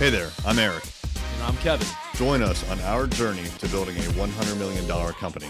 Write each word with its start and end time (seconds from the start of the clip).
Hey 0.00 0.08
there, 0.08 0.30
I'm 0.46 0.58
Eric. 0.58 0.82
And 1.14 1.42
I'm 1.42 1.58
Kevin. 1.58 1.86
Join 2.14 2.40
us 2.40 2.66
on 2.70 2.80
our 2.80 3.06
journey 3.06 3.44
to 3.58 3.68
building 3.68 3.98
a 3.98 4.00
$100 4.00 4.56
million 4.56 5.12
company. 5.12 5.44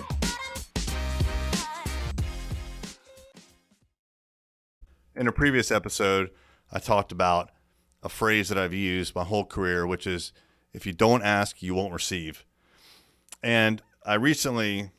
In 5.14 5.28
a 5.28 5.32
previous 5.32 5.70
episode, 5.70 6.30
I 6.72 6.80
talked 6.80 7.12
about 7.12 7.52
a 8.02 8.08
phrase 8.08 8.48
that 8.48 8.58
I've 8.58 8.74
used 8.74 9.14
my 9.14 9.22
whole 9.22 9.44
career, 9.44 9.86
which 9.86 10.04
is 10.04 10.32
if 10.72 10.84
you 10.84 10.92
don't 10.92 11.22
ask, 11.22 11.62
you 11.62 11.76
won't 11.76 11.92
receive. 11.92 12.44
And 13.44 13.80
I 14.04 14.14
recently 14.14 14.90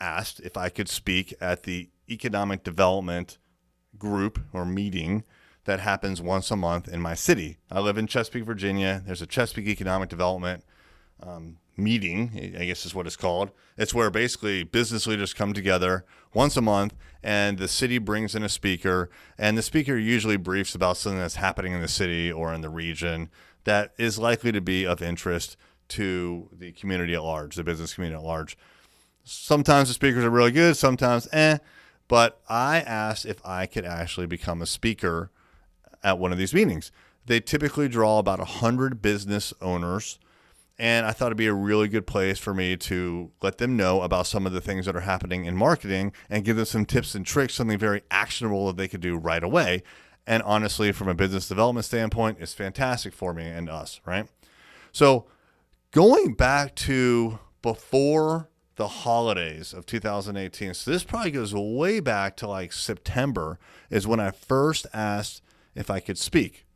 asked 0.00 0.40
if 0.40 0.56
I 0.56 0.70
could 0.70 0.88
speak 0.88 1.34
at 1.38 1.64
the 1.64 1.90
economic 2.08 2.64
development 2.64 3.36
group 3.98 4.40
or 4.54 4.64
meeting 4.64 5.24
that 5.64 5.80
happens 5.80 6.20
once 6.20 6.50
a 6.50 6.56
month 6.56 6.88
in 6.88 7.00
my 7.00 7.14
city. 7.14 7.58
I 7.70 7.80
live 7.80 7.98
in 7.98 8.06
Chesapeake, 8.06 8.44
Virginia. 8.44 9.02
There's 9.04 9.22
a 9.22 9.26
Chesapeake 9.26 9.68
Economic 9.68 10.08
Development 10.08 10.62
um, 11.22 11.56
meeting, 11.76 12.54
I 12.58 12.66
guess 12.66 12.84
is 12.84 12.94
what 12.94 13.06
it's 13.06 13.16
called. 13.16 13.50
It's 13.76 13.94
where 13.94 14.10
basically 14.10 14.62
business 14.62 15.06
leaders 15.06 15.32
come 15.32 15.52
together 15.52 16.04
once 16.32 16.56
a 16.56 16.60
month 16.60 16.94
and 17.22 17.58
the 17.58 17.68
city 17.68 17.98
brings 17.98 18.34
in 18.34 18.42
a 18.42 18.48
speaker, 18.50 19.08
and 19.38 19.56
the 19.56 19.62
speaker 19.62 19.96
usually 19.96 20.36
briefs 20.36 20.74
about 20.74 20.98
something 20.98 21.18
that's 21.18 21.36
happening 21.36 21.72
in 21.72 21.80
the 21.80 21.88
city 21.88 22.30
or 22.30 22.52
in 22.52 22.60
the 22.60 22.68
region 22.68 23.30
that 23.64 23.94
is 23.96 24.18
likely 24.18 24.52
to 24.52 24.60
be 24.60 24.86
of 24.86 25.00
interest 25.00 25.56
to 25.88 26.50
the 26.52 26.72
community 26.72 27.14
at 27.14 27.22
large, 27.22 27.56
the 27.56 27.64
business 27.64 27.94
community 27.94 28.18
at 28.18 28.24
large. 28.24 28.58
Sometimes 29.24 29.88
the 29.88 29.94
speakers 29.94 30.22
are 30.22 30.30
really 30.30 30.52
good, 30.52 30.76
sometimes 30.76 31.26
eh. 31.32 31.58
But 32.08 32.42
I 32.46 32.80
asked 32.80 33.24
if 33.24 33.44
I 33.44 33.64
could 33.64 33.86
actually 33.86 34.26
become 34.26 34.60
a 34.60 34.66
speaker 34.66 35.30
at 36.04 36.18
one 36.18 36.30
of 36.30 36.38
these 36.38 36.54
meetings. 36.54 36.92
They 37.26 37.40
typically 37.40 37.88
draw 37.88 38.18
about 38.18 38.38
100 38.38 39.00
business 39.00 39.52
owners, 39.60 40.18
and 40.78 41.06
I 41.06 41.12
thought 41.12 41.26
it'd 41.26 41.38
be 41.38 41.46
a 41.46 41.54
really 41.54 41.88
good 41.88 42.06
place 42.06 42.38
for 42.38 42.52
me 42.52 42.76
to 42.76 43.30
let 43.42 43.58
them 43.58 43.76
know 43.76 44.02
about 44.02 44.26
some 44.26 44.46
of 44.46 44.52
the 44.52 44.60
things 44.60 44.86
that 44.86 44.94
are 44.94 45.00
happening 45.00 45.46
in 45.46 45.56
marketing 45.56 46.12
and 46.28 46.44
give 46.44 46.56
them 46.56 46.66
some 46.66 46.84
tips 46.84 47.14
and 47.14 47.24
tricks, 47.24 47.54
something 47.54 47.78
very 47.78 48.02
actionable 48.10 48.66
that 48.66 48.76
they 48.76 48.88
could 48.88 49.00
do 49.00 49.16
right 49.16 49.42
away. 49.42 49.82
And 50.26 50.42
honestly, 50.42 50.92
from 50.92 51.08
a 51.08 51.14
business 51.14 51.48
development 51.48 51.86
standpoint, 51.86 52.38
it's 52.40 52.54
fantastic 52.54 53.14
for 53.14 53.32
me 53.32 53.46
and 53.46 53.68
us, 53.68 54.00
right? 54.06 54.26
So, 54.92 55.26
going 55.90 56.34
back 56.34 56.74
to 56.76 57.38
before 57.62 58.48
the 58.76 58.88
holidays 58.88 59.72
of 59.72 59.86
2018. 59.86 60.74
So 60.74 60.90
this 60.90 61.04
probably 61.04 61.30
goes 61.30 61.54
way 61.54 62.00
back 62.00 62.36
to 62.38 62.48
like 62.48 62.72
September 62.72 63.58
is 63.90 64.06
when 64.06 64.20
I 64.20 64.30
first 64.30 64.86
asked 64.92 65.42
if 65.74 65.90
I 65.90 66.00
could 66.00 66.18
speak. 66.18 66.66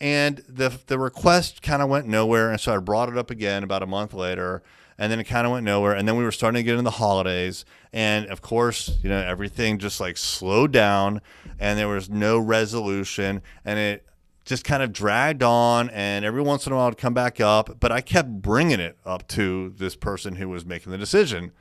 And 0.00 0.42
the 0.48 0.80
the 0.86 0.98
request 0.98 1.62
kind 1.62 1.80
of 1.80 1.88
went 1.88 2.06
nowhere, 2.06 2.50
and 2.50 2.60
so 2.60 2.74
I 2.74 2.78
brought 2.78 3.08
it 3.08 3.16
up 3.16 3.30
again 3.30 3.62
about 3.62 3.82
a 3.82 3.86
month 3.86 4.12
later, 4.12 4.62
and 4.98 5.12
then 5.12 5.20
it 5.20 5.24
kind 5.24 5.46
of 5.46 5.52
went 5.52 5.64
nowhere. 5.64 5.94
And 5.94 6.08
then 6.08 6.16
we 6.16 6.24
were 6.24 6.32
starting 6.32 6.58
to 6.58 6.64
get 6.64 6.76
in 6.76 6.84
the 6.84 6.90
holidays, 6.92 7.64
and 7.92 8.26
of 8.26 8.42
course, 8.42 8.98
you 9.02 9.08
know, 9.08 9.18
everything 9.18 9.78
just 9.78 10.00
like 10.00 10.16
slowed 10.16 10.72
down, 10.72 11.20
and 11.60 11.78
there 11.78 11.88
was 11.88 12.10
no 12.10 12.38
resolution, 12.38 13.42
and 13.64 13.78
it 13.78 14.04
just 14.44 14.64
kind 14.64 14.82
of 14.82 14.92
dragged 14.92 15.42
on 15.42 15.88
and 15.90 16.24
every 16.24 16.42
once 16.42 16.66
in 16.66 16.72
a 16.72 16.76
while 16.76 16.88
it'd 16.88 16.98
come 16.98 17.14
back 17.14 17.40
up 17.40 17.78
but 17.78 17.92
i 17.92 18.00
kept 18.00 18.28
bringing 18.28 18.80
it 18.80 18.98
up 19.04 19.26
to 19.28 19.72
this 19.78 19.94
person 19.94 20.36
who 20.36 20.48
was 20.48 20.66
making 20.66 20.90
the 20.90 20.98
decision 20.98 21.52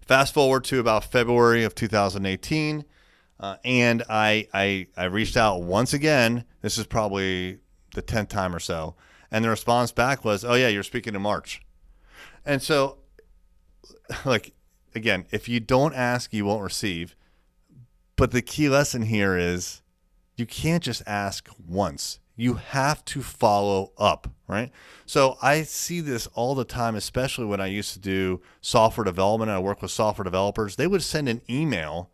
fast 0.00 0.32
forward 0.32 0.62
to 0.64 0.78
about 0.78 1.04
february 1.04 1.64
of 1.64 1.74
2018 1.74 2.84
uh, 3.40 3.56
and 3.64 4.02
I, 4.08 4.48
I 4.54 4.86
I 4.96 5.04
reached 5.04 5.36
out 5.36 5.62
once 5.62 5.92
again. 5.92 6.44
This 6.62 6.78
is 6.78 6.86
probably 6.86 7.58
the 7.94 8.02
tenth 8.02 8.28
time 8.28 8.54
or 8.54 8.60
so, 8.60 8.94
and 9.30 9.44
the 9.44 9.50
response 9.50 9.92
back 9.92 10.24
was, 10.24 10.44
"Oh 10.44 10.54
yeah, 10.54 10.68
you're 10.68 10.82
speaking 10.82 11.14
in 11.14 11.22
March." 11.22 11.60
And 12.46 12.62
so, 12.62 12.98
like 14.24 14.52
again, 14.94 15.26
if 15.30 15.48
you 15.48 15.60
don't 15.60 15.94
ask, 15.94 16.32
you 16.32 16.44
won't 16.44 16.62
receive. 16.62 17.16
But 18.16 18.30
the 18.30 18.42
key 18.42 18.68
lesson 18.68 19.02
here 19.02 19.36
is, 19.36 19.82
you 20.36 20.46
can't 20.46 20.82
just 20.82 21.02
ask 21.06 21.48
once. 21.66 22.20
You 22.36 22.54
have 22.54 23.04
to 23.06 23.22
follow 23.22 23.92
up, 23.98 24.28
right? 24.46 24.70
So 25.06 25.36
I 25.42 25.62
see 25.62 26.00
this 26.00 26.26
all 26.28 26.54
the 26.54 26.64
time, 26.64 26.94
especially 26.94 27.44
when 27.44 27.60
I 27.60 27.66
used 27.66 27.92
to 27.94 27.98
do 27.98 28.40
software 28.60 29.04
development 29.04 29.50
I 29.50 29.58
work 29.58 29.82
with 29.82 29.90
software 29.90 30.24
developers. 30.24 30.76
They 30.76 30.86
would 30.86 31.02
send 31.02 31.28
an 31.28 31.42
email 31.48 32.10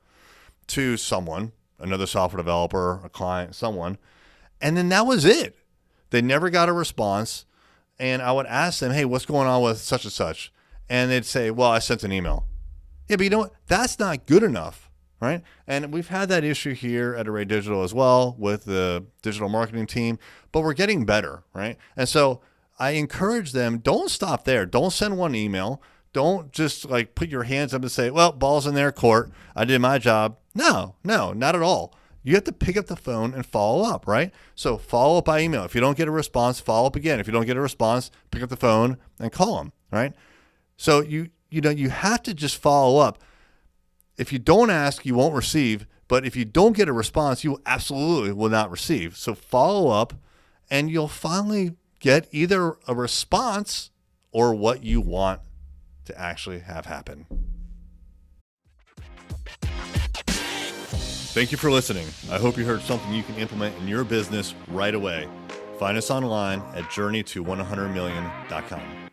to 0.71 0.97
someone, 0.97 1.53
another 1.79 2.07
software 2.07 2.39
developer, 2.39 3.01
a 3.05 3.09
client, 3.09 3.55
someone, 3.55 3.99
and 4.61 4.77
then 4.77 4.89
that 4.91 5.07
was 5.07 5.25
it. 5.25 5.57
They 6.11 6.21
never 6.21 6.51
got 6.51 6.69
a 6.69 6.73
response. 6.73 7.47
And 7.99 8.23
I 8.23 8.33
would 8.33 8.47
ask 8.47 8.81
them, 8.81 8.93
hey, 8.93 9.05
what's 9.05 9.27
going 9.27 9.47
on 9.47 9.63
with 9.63 9.79
such 9.79 10.05
and 10.05 10.13
such? 10.13 10.53
And 10.89 11.11
they'd 11.11 11.27
say, 11.27 11.51
well, 11.51 11.71
I 11.71 11.81
sent 11.81 12.03
an 12.03 12.13
email. 12.13 12.47
Yeah, 13.09 13.17
but 13.17 13.25
you 13.25 13.31
know 13.31 13.41
what? 13.41 13.53
That's 13.67 13.99
not 13.99 14.25
good 14.25 14.43
enough, 14.43 14.91
right? 15.21 15.43
And 15.67 15.93
we've 15.93 16.09
had 16.09 16.31
that 16.31 16.43
issue 16.43 16.73
here 16.75 17.15
at 17.15 17.29
Array 17.29 17.45
Digital 17.45 17.83
as 17.83 17.93
well 17.93 18.37
with 18.39 18.65
the 18.65 19.05
digital 19.21 19.51
marketing 19.51 19.87
team, 19.87 20.19
but 20.51 20.63
we're 20.63 20.73
getting 20.73 21.05
better, 21.05 21.43
right? 21.53 21.77
And 21.95 22.09
so 22.09 22.41
I 22.79 22.93
encourage 22.93 23.53
them 23.53 23.79
don't 23.79 24.11
stop 24.11 24.45
there. 24.45 24.65
Don't 24.65 24.93
send 24.93 25.19
one 25.19 25.35
email. 25.35 25.83
Don't 26.15 26.51
just 26.53 26.89
like 26.89 27.15
put 27.15 27.29
your 27.29 27.43
hands 27.43 27.75
up 27.75 27.83
and 27.83 27.91
say, 27.91 28.11
well, 28.11 28.33
ball's 28.33 28.67
in 28.67 28.75
their 28.75 28.93
court. 28.93 29.31
I 29.55 29.67
did 29.67 29.81
my 29.81 29.99
job. 29.99 30.39
No, 30.55 30.97
no, 31.05 31.33
not 31.33 31.55
at 31.55 31.63
all. 31.63 31.95
You 32.23 32.35
have 32.35 32.45
to 32.45 32.53
pick 32.53 32.77
up 32.77 32.87
the 32.87 32.97
phone 32.97 33.33
and 33.33 33.47
follow 33.47 33.89
up, 33.89 34.07
right? 34.07 34.33
So 34.55 34.77
follow 34.77 35.19
up 35.19 35.25
by 35.25 35.41
email. 35.41 35.65
If 35.65 35.75
you 35.75 35.81
don't 35.81 35.97
get 35.97 36.09
a 36.09 36.11
response, 36.13 36.61
follow 36.61 36.87
up 36.87 36.97
again. 36.97 37.19
If 37.19 37.27
you 37.27 37.33
don't 37.33 37.47
get 37.47 37.57
a 37.57 37.63
response, 37.63 38.11
pick 38.31 38.43
up 38.43 38.51
the 38.51 38.57
phone 38.57 38.99
and 39.19 39.33
call 39.33 39.57
them, 39.57 39.73
right? 39.91 40.13
So 40.77 41.01
you 41.01 41.31
you 41.51 41.61
know 41.61 41.71
you 41.71 41.89
have 41.91 42.23
to 42.25 42.35
just 42.35 42.57
follow 42.57 43.01
up. 43.01 43.23
If 44.19 44.33
you 44.33 44.39
don't 44.39 44.71
ask, 44.71 45.07
you 45.07 45.15
won't 45.15 45.35
receive. 45.35 45.87
But 46.09 46.27
if 46.27 46.35
you 46.35 46.45
don't 46.45 46.77
get 46.77 46.89
a 46.89 46.93
response, 46.93 47.45
you 47.45 47.63
absolutely 47.65 48.33
will 48.33 48.49
not 48.49 48.71
receive. 48.71 49.17
So 49.17 49.35
follow 49.35 49.91
up, 49.91 50.13
and 50.69 50.91
you'll 50.91 51.07
finally 51.07 51.77
get 52.01 52.27
either 52.33 52.77
a 52.89 52.95
response 52.95 53.91
or 54.33 54.53
what 54.53 54.83
you 54.83 55.01
want 55.01 55.41
to 56.07 56.21
actually 56.21 56.59
have 56.59 56.87
happen. 56.87 57.27
Thank 61.33 61.53
you 61.53 61.59
for 61.59 61.71
listening. 61.71 62.09
I 62.29 62.39
hope 62.39 62.59
you 62.59 62.65
heard 62.65 62.83
something 62.83 63.15
you 63.15 63.23
can 63.23 63.37
implement 63.37 63.79
in 63.79 63.87
your 63.87 64.03
business 64.03 64.53
right 64.67 64.95
away. 64.95 65.29
Find 65.79 65.97
us 65.97 66.11
online 66.11 66.59
at 66.75 66.83
journeyto100million.com. 66.85 69.10